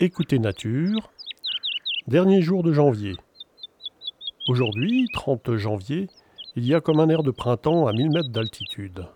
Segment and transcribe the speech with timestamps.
[0.00, 1.10] Écoutez Nature,
[2.06, 3.16] dernier jour de janvier.
[4.46, 6.06] Aujourd'hui, 30 janvier,
[6.54, 9.06] il y a comme un air de printemps à 1000 mètres d'altitude.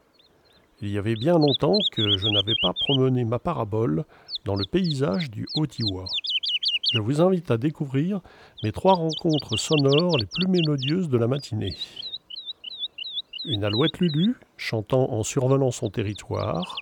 [0.81, 4.03] Il y avait bien longtemps que je n'avais pas promené ma parabole
[4.45, 6.07] dans le paysage du Haut-Iwa.
[6.95, 8.21] Je vous invite à découvrir
[8.65, 11.77] mes trois rencontres sonores les plus mélodieuses de la matinée.
[13.45, 16.77] Une alouette Lulu chantant en survolant son territoire,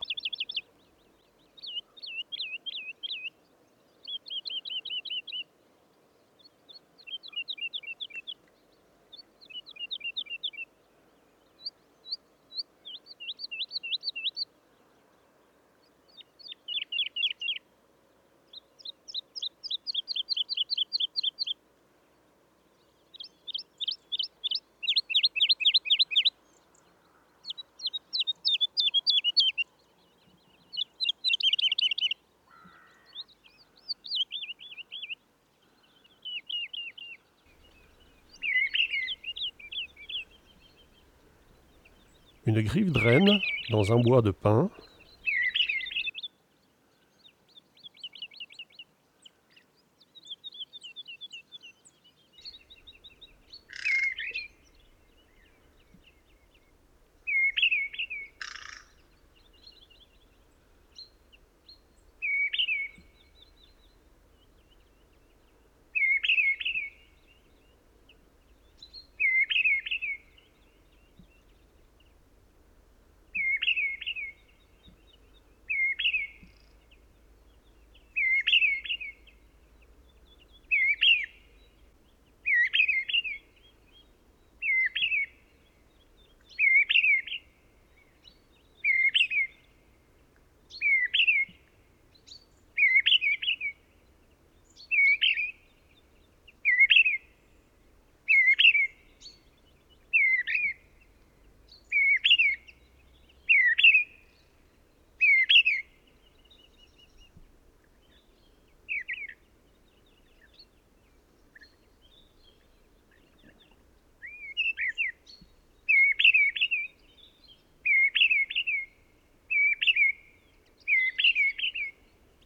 [42.50, 43.38] une griffe draine
[43.70, 44.68] dans un bois de pin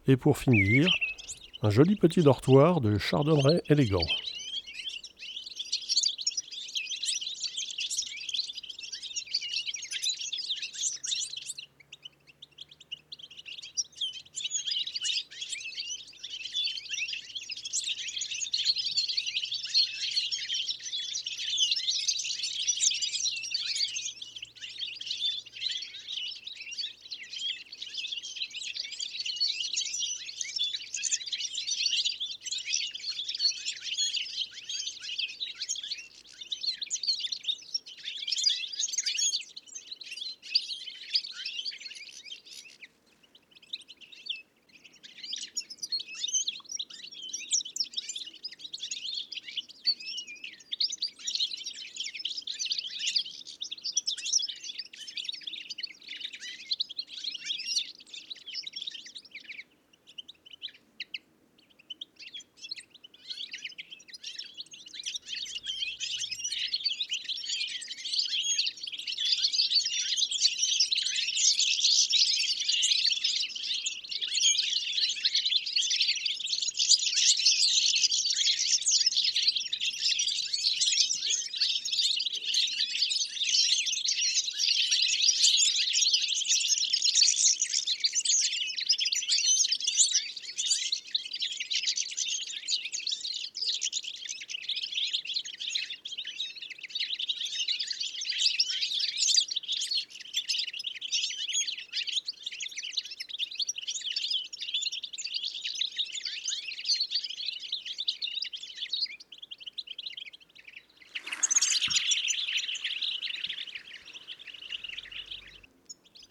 [0.07, 0.87] Et pour finir,
[1.63, 4.05] un joli petit dortoir de chardonneret élégant.